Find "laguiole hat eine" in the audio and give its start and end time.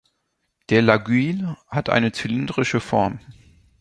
0.81-2.11